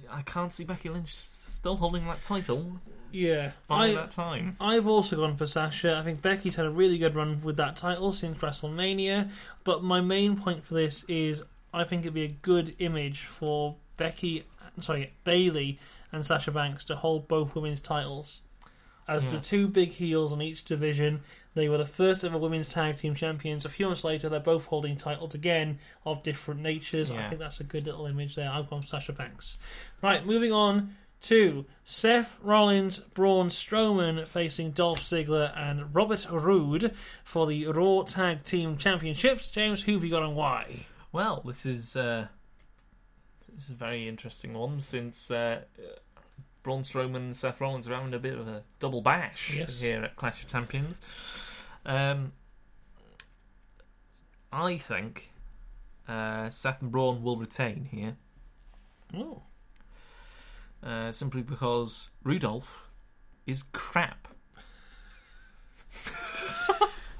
I 0.09 0.21
can't 0.23 0.51
see 0.51 0.63
Becky 0.65 0.89
Lynch 0.89 1.13
still 1.15 1.77
holding 1.77 2.05
that 2.07 2.21
title 2.21 2.79
Yeah. 3.11 3.51
by 3.67 3.87
I, 3.87 3.93
that 3.95 4.11
time. 4.11 4.57
I've 4.59 4.87
also 4.87 5.15
gone 5.15 5.37
for 5.37 5.45
Sasha. 5.45 5.97
I 5.97 6.03
think 6.03 6.21
Becky's 6.21 6.55
had 6.55 6.65
a 6.65 6.69
really 6.69 6.97
good 6.97 7.15
run 7.15 7.41
with 7.41 7.55
that 7.57 7.77
title 7.77 8.11
since 8.11 8.37
WrestleMania. 8.39 9.29
But 9.63 9.83
my 9.83 10.01
main 10.01 10.35
point 10.37 10.65
for 10.65 10.73
this 10.73 11.05
is 11.07 11.43
I 11.73 11.85
think 11.85 12.01
it'd 12.01 12.13
be 12.13 12.23
a 12.23 12.27
good 12.27 12.75
image 12.79 13.21
for 13.23 13.75
Becky, 13.95 14.43
sorry, 14.81 15.13
Bayley 15.23 15.79
and 16.11 16.25
Sasha 16.25 16.51
Banks 16.51 16.83
to 16.85 16.95
hold 16.97 17.29
both 17.29 17.55
women's 17.55 17.79
titles. 17.79 18.41
As 19.11 19.25
the 19.27 19.39
two 19.39 19.67
big 19.67 19.89
heels 19.89 20.31
on 20.31 20.41
each 20.41 20.63
division, 20.63 21.21
they 21.53 21.67
were 21.67 21.77
the 21.77 21.85
first 21.85 22.23
ever 22.23 22.37
women's 22.37 22.69
tag 22.69 22.97
team 22.97 23.13
champions. 23.13 23.65
A 23.65 23.69
few 23.69 23.87
months 23.87 24.03
later, 24.03 24.29
they're 24.29 24.39
both 24.39 24.65
holding 24.67 24.95
titles 24.95 25.35
again 25.35 25.79
of 26.05 26.23
different 26.23 26.61
natures. 26.61 27.11
I 27.11 27.27
think 27.27 27.39
that's 27.39 27.59
a 27.59 27.65
good 27.65 27.85
little 27.85 28.05
image 28.05 28.35
there. 28.35 28.49
I've 28.49 28.69
gone 28.69 28.81
Sasha 28.81 29.11
Banks. 29.11 29.57
Right, 30.01 30.25
moving 30.25 30.51
on 30.51 30.95
to 31.23 31.65
Seth 31.83 32.39
Rollins, 32.41 32.99
Braun 32.99 33.49
Strowman 33.49 34.27
facing 34.27 34.71
Dolph 34.71 35.01
Ziggler 35.01 35.55
and 35.55 35.93
Robert 35.93 36.25
Roode 36.31 36.93
for 37.23 37.45
the 37.45 37.67
Raw 37.67 38.03
Tag 38.03 38.43
Team 38.43 38.77
Championships. 38.77 39.51
James, 39.51 39.83
who 39.83 39.93
have 39.93 40.03
you 40.03 40.09
got 40.09 40.23
and 40.23 40.35
why? 40.35 40.85
Well, 41.11 41.43
this 41.45 41.65
is 41.65 41.95
uh, 41.95 42.27
this 43.53 43.65
is 43.65 43.71
a 43.71 43.75
very 43.75 44.07
interesting 44.07 44.53
one 44.53 44.81
since 44.81 45.29
uh, 45.29 45.61
Braun 46.63 46.83
Strowman 46.83 47.15
and 47.15 47.35
Seth 47.37 47.59
Rollins 47.59 47.89
are 47.89 47.95
having 47.95 48.13
a 48.13 48.19
bit 48.19 48.37
of 48.37 48.47
a 48.47 48.63
double 48.79 49.01
bash 49.01 49.55
Yes. 49.55 49.79
here 49.81 50.03
at 50.03 50.15
Clash 50.15 50.43
of 50.43 50.49
Champions. 50.49 50.99
Um, 51.85 52.33
I 54.51 54.77
think 54.77 55.31
uh, 56.07 56.49
Seth 56.49 56.81
and 56.81 56.91
Braun 56.91 57.23
will 57.23 57.37
retain 57.37 57.87
here. 57.91 58.15
Oh, 59.15 59.41
uh, 60.83 61.11
simply 61.11 61.41
because 61.41 62.09
Rudolph 62.23 62.87
is 63.47 63.63
crap. 63.71 64.27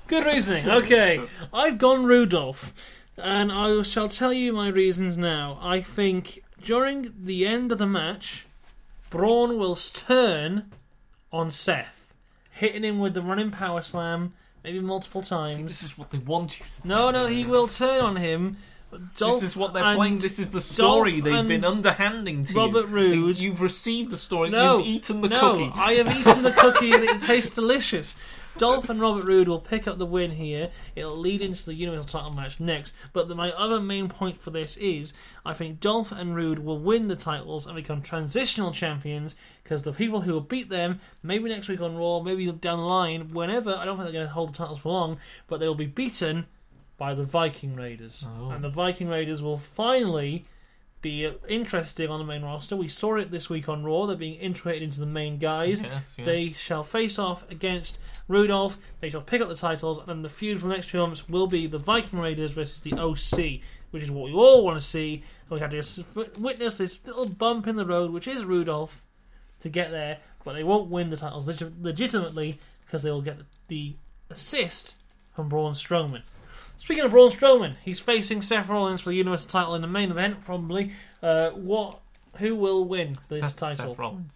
good 0.08 0.26
reasoning. 0.26 0.68
Okay, 0.70 1.22
I've 1.54 1.78
gone 1.78 2.06
Rudolph, 2.06 2.74
and 3.18 3.52
I 3.52 3.82
shall 3.84 4.10
tell 4.10 4.34
you 4.34 4.54
my 4.54 4.68
reasons 4.70 5.18
now. 5.18 5.58
I 5.62 5.82
think 5.82 6.44
during 6.62 7.12
the 7.20 7.46
end 7.46 7.72
of 7.72 7.78
the 7.78 7.88
match, 7.88 8.46
Braun 9.12 9.60
will 9.60 9.75
turn 9.75 10.72
on 11.32 11.51
Seth, 11.51 12.13
hitting 12.50 12.84
him 12.84 12.98
with 12.98 13.13
the 13.13 13.22
running 13.22 13.51
power 13.51 13.82
slam, 13.82 14.34
maybe 14.63 14.80
multiple 14.80 15.22
See, 15.22 15.30
times. 15.30 15.63
this 15.63 15.84
is 15.84 15.98
what 15.98 16.10
they 16.10 16.18
want 16.18 16.60
you 16.60 16.65
to. 16.65 16.88
No, 16.88 17.12
no, 17.12 17.27
he 17.27 17.46
will 17.46 17.68
turn 17.68 18.01
on 18.03 18.15
him. 18.15 18.58
Dolph 19.18 19.41
this 19.41 19.51
is 19.51 19.58
what 19.58 19.74
they're 19.74 19.96
playing. 19.96 20.18
This 20.18 20.39
is 20.39 20.51
the 20.51 20.60
story 20.60 21.12
Dolph 21.12 21.24
they've 21.24 21.48
been 21.48 21.63
and 21.63 21.65
underhanding 21.65 22.44
to 22.46 22.53
Robert 22.53 22.80
you. 22.80 22.84
Robert 22.84 22.94
Roode. 22.94 23.39
You've 23.39 23.62
received 23.62 24.12
the 24.12 24.18
story. 24.18 24.50
No, 24.50 24.80
You've 24.80 24.88
eaten 24.88 25.22
the 25.22 25.30
no, 25.30 25.39
cookie. 25.39 25.72
I 25.75 25.94
have 25.94 26.18
eaten 26.18 26.44
the 26.44 26.51
cookie 26.51 26.91
and 26.91 27.03
it 27.03 27.22
tastes 27.22 27.53
delicious. 27.56 28.15
Dolph 28.58 28.89
and 28.89 29.00
Robert 29.00 29.24
Roode 29.24 29.48
will 29.48 29.60
pick 29.60 29.88
up 29.88 29.98
the 29.98 30.05
win 30.05 30.31
here. 30.31 30.70
It'll 30.96 31.15
lead 31.15 31.41
into 31.41 31.65
the 31.65 31.74
Universal 31.74 32.08
title 32.08 32.34
match 32.34 32.60
next. 32.60 32.93
But 33.13 33.27
the, 33.27 33.36
my 33.36 33.51
other 33.51 33.79
main 33.79 34.10
point 34.10 34.39
for 34.39 34.51
this 34.51 34.77
is 34.77 35.13
I 35.46 35.53
think 35.53 35.79
Dolph 35.79 36.12
and 36.12 36.36
Roode 36.36 36.60
will 36.60 36.79
win 36.79 37.08
the 37.08 37.15
titles 37.15 37.65
and 37.65 37.75
become 37.75 38.01
transitional 38.01 38.72
champions 38.72 39.36
because 39.63 39.84
the 39.84 39.93
people 39.93 40.22
who 40.22 40.34
will 40.34 40.41
beat 40.41 40.70
them, 40.70 41.00
maybe 41.24 41.50
next 41.50 41.67
week 41.67 41.81
on 41.81 41.96
Raw, 41.96 42.20
maybe 42.20 42.51
down 42.51 42.79
the 42.79 42.86
line, 42.86 43.29
whenever, 43.34 43.75
I 43.75 43.86
don't 43.86 43.96
think 43.96 44.05
they're 44.05 44.13
going 44.13 44.27
to 44.27 44.34
hold 44.34 44.53
the 44.53 44.58
titles 44.58 44.79
for 44.79 44.89
long, 44.89 45.17
but 45.48 45.60
they 45.60 45.67
will 45.67 45.75
be 45.75 45.86
beaten 45.86 46.46
by 46.98 47.13
the 47.13 47.24
Viking 47.24 47.75
Raiders. 47.75 48.27
Oh. 48.38 48.51
And 48.51 48.63
the 48.63 48.70
Viking 48.70 49.08
Raiders 49.08 49.41
will 49.41 49.58
finally 49.58 50.43
be 51.01 51.31
interesting 51.48 52.10
on 52.10 52.20
the 52.20 52.25
main 52.25 52.43
roster. 52.43 52.75
We 52.75 52.88
saw 52.88 53.15
it 53.15 53.31
this 53.31 53.50
week 53.50 53.67
on 53.67 53.84
Raw. 53.84 54.05
They're 54.05 54.15
being 54.15 54.39
integrated 54.39 54.84
into 54.84 55.00
the 55.00 55.05
main 55.05 55.38
guys. 55.38 55.81
Yes, 55.81 56.15
yes. 56.17 56.25
They 56.25 56.50
shall 56.51 56.84
face 56.84 57.17
off 57.17 57.50
against 57.50 58.00
Rudolph. 58.27 58.77
They 59.00 59.10
shall 59.10 59.22
pick 59.22 59.41
up 59.41 59.50
the 59.50 59.55
titles, 59.55 59.98
and 59.98 60.08
then 60.08 60.22
the 60.22 60.29
feud 60.29 60.60
for 60.60 60.67
the 60.67 60.74
next 60.75 60.88
few 60.89 61.00
months 61.00 61.27
will 61.27 61.48
be 61.48 61.65
the 61.67 61.79
Viking 61.79 62.20
Raiders 62.20 62.51
versus 62.51 62.81
the 62.81 62.93
OC, 62.93 63.62
which 63.91 64.03
is 64.03 64.12
what 64.12 64.25
we 64.25 64.34
all 64.34 64.63
want 64.63 64.79
to 64.79 64.86
see. 64.86 65.24
And 65.50 65.51
we 65.51 65.60
had 65.60 65.72
to 65.72 66.29
witness 66.39 66.77
this 66.77 67.00
little 67.05 67.27
bump 67.27 67.67
in 67.67 67.75
the 67.75 67.86
road, 67.86 68.12
which 68.12 68.27
is 68.27 68.43
Rudolph, 68.46 69.03
to 69.62 69.70
get 69.70 69.91
there, 69.91 70.20
but 70.43 70.53
they 70.53 70.63
won't 70.63 70.89
win 70.89 71.10
the 71.10 71.17
titles 71.17 71.48
legit- 71.48 71.81
legitimately 71.81 72.60
because 72.86 73.03
they 73.03 73.12
will 73.12 73.22
get 73.22 73.38
the 73.67 73.96
assist 74.29 75.01
from 75.36 75.50
Braun 75.50 75.74
Strowman. 75.74 76.22
Speaking 76.82 77.04
of 77.04 77.12
Braun 77.12 77.30
Strowman, 77.30 77.76
he's 77.86 78.00
facing 78.00 78.42
Seth 78.42 78.68
Rollins 78.68 79.02
for 79.02 79.12
the 79.12 79.16
Universal 79.16 79.50
title 79.50 79.76
in 79.76 79.84
the 79.84 79.88
main 79.88 80.10
event, 80.10 80.44
probably. 80.44 80.94
Uh, 81.22 81.52
what? 81.52 82.00
Who 82.38 82.56
will 82.56 82.86
win 82.86 83.18
this 83.30 83.42
Seth, 83.42 83.56
title? 83.56 83.90
Seth 83.90 84.00
Rollins. 84.00 84.34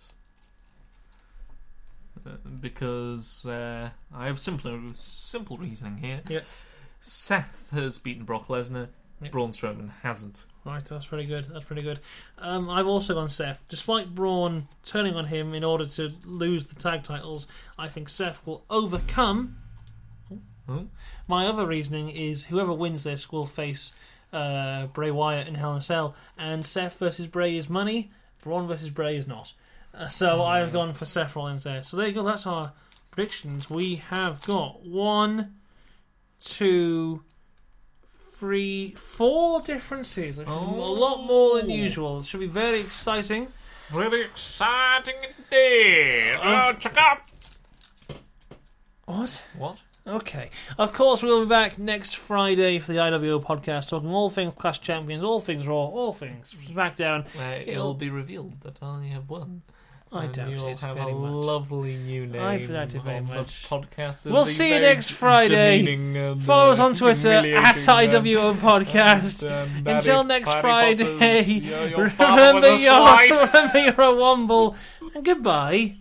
Uh, 2.24 2.30
because 2.62 3.48
uh, 3.48 3.90
I 4.14 4.28
have 4.28 4.38
simple 4.38 4.80
simple 4.94 5.58
reasoning 5.58 5.98
here. 5.98 6.22
Yeah. 6.30 6.42
Seth 7.00 7.70
has 7.72 7.98
beaten 7.98 8.26
Brock 8.26 8.48
Lesnar. 8.48 8.90
Yeah. 9.24 9.30
Braun 9.30 9.50
Strowman 9.50 9.90
hasn't. 10.04 10.44
Right, 10.64 10.86
that's 10.86 11.08
pretty 11.08 11.26
good. 11.26 11.46
That's 11.46 11.66
pretty 11.66 11.82
good. 11.82 12.00
Um, 12.38 12.70
I've 12.70 12.88
also 12.88 13.16
gone 13.16 13.30
Seth. 13.30 13.66
Despite 13.70 14.14
Braun 14.14 14.68
turning 14.86 15.16
on 15.16 15.26
him 15.26 15.56
in 15.56 15.64
order 15.64 15.88
to 15.88 16.12
lose 16.24 16.68
the 16.68 16.76
tag 16.76 17.02
titles, 17.02 17.48
I 17.80 17.88
think 17.88 18.08
Seth 18.08 18.46
will 18.46 18.64
overcome 18.70 19.58
Hmm? 20.68 20.86
My 21.28 21.46
other 21.48 21.66
reasoning 21.66 22.10
is 22.10 22.46
whoever 22.46 22.74
wins 22.74 23.04
this 23.04 23.32
will 23.32 23.46
face 23.46 23.94
uh, 24.34 24.88
Bray 24.88 25.12
Wyatt 25.12 25.48
in 25.48 25.56
Hell 25.56 25.72
in 25.72 25.78
a 25.78 25.82
Cell, 25.82 26.16
and 26.38 26.66
Seth 26.66 26.98
versus 27.00 27.28
Bray 27.28 27.56
is 27.58 27.70
money. 27.70 28.12
Braun 28.44 28.68
versus 28.68 28.90
Bray 28.90 29.16
is 29.16 29.28
not. 29.28 29.54
Uh, 29.94 30.08
so 30.08 30.42
Oh, 30.42 30.44
I've 30.44 30.74
gone 30.74 30.94
for 30.94 31.06
Seth 31.06 31.36
Rollins 31.36 31.64
there. 31.64 31.82
So 31.84 31.98
there 31.98 32.08
you 32.08 32.14
go. 32.14 32.24
That's 32.24 32.46
our 32.48 32.74
predictions. 33.12 33.70
We 33.70 33.96
have 33.96 34.46
got 34.46 34.86
one, 34.86 35.56
two, 36.40 37.24
three, 38.34 38.90
four 38.92 39.62
differences. 39.62 40.40
Is 40.40 40.48
A 40.48 40.52
lot 40.54 41.24
more 41.26 41.62
than 41.62 41.72
Oh. 41.72 41.74
usual. 41.76 42.20
It 42.20 42.26
should 42.26 42.40
be 42.42 42.48
very 42.48 42.82
exciting. 42.82 43.48
Really 43.94 44.22
exciting 44.22 45.16
indeed. 45.24 46.34
Uh, 46.42 46.74
oh, 46.74 46.74
check 46.80 46.98
out. 46.98 47.20
What? 49.06 49.46
What? 49.58 49.78
Okay. 50.08 50.50
Of 50.78 50.94
course, 50.94 51.24
we'll 51.24 51.44
be 51.44 51.50
back 51.50 51.80
next 51.80 52.16
Friday 52.18 52.78
for 52.80 52.92
the 52.94 53.00
IWO 53.00 53.44
podcast, 53.44 53.90
talking 53.90 54.10
all 54.12 54.30
things 54.30 54.54
Clash 54.56 54.80
Champions, 54.82 55.24
all 55.24 55.40
things 55.40 55.66
Raw, 55.68 55.76
all 55.76 56.14
things 56.14 56.54
SmackDown. 56.54 57.26
Uh, 57.40 57.56
It'll- 57.62 57.72
it'll 57.74 57.94
be 57.96 58.10
revealed 58.10 58.62
that 58.62 58.78
I 58.84 59.06
have 59.14 59.30
won. 59.30 59.64
I 60.12 60.28
doubt 60.28 60.50
you'll 60.50 60.68
it 60.68 60.80
have 60.80 61.00
a 61.00 61.12
much. 61.12 61.32
lovely 61.32 61.96
new 61.98 62.26
name. 62.28 62.42
I 62.42 62.58
doubt 62.58 62.94
it 62.96 63.02
very 63.02 63.20
much. 63.22 63.68
podcast. 63.68 64.32
We'll 64.32 64.46
see 64.46 64.74
you 64.74 64.80
next 64.80 65.10
Friday. 65.10 66.36
Follow 66.38 66.72
us 66.72 66.80
uh, 66.80 66.86
on 66.86 66.94
Twitter 66.94 67.32
at 67.34 67.76
IWO 67.76 68.54
Podcast. 68.54 69.42
and, 69.46 69.88
um, 69.88 69.96
Until 69.96 70.24
next 70.24 70.54
Friday, 70.62 71.04
Potter's- 71.04 71.50
your- 71.50 71.88
your 71.90 72.08
remember 72.20 72.76
your 72.76 73.28
remember 73.48 73.80
you're 73.80 73.90
a 73.94 74.14
womble, 74.16 74.76
and 75.16 75.26
goodbye. 75.26 75.94